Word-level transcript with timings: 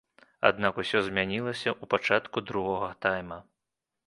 Аднак 0.49 0.79
усё 0.83 1.01
змянілася 1.07 1.69
ў 1.81 1.91
пачатку 1.93 2.45
другога 2.49 2.91
тайма. 3.05 3.39